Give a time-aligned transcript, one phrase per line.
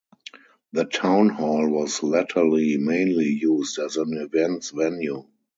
[0.71, 5.25] The town hall was latterly mainly used as an events venue.